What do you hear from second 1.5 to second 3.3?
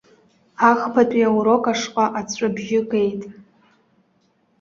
ашҟа аҵәҵәабжьы геит.